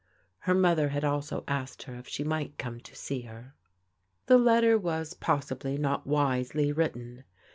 [0.49, 3.53] Her mother had also asked her if she might come to see her.
[4.25, 7.23] The letter was, possibly, not wisely written.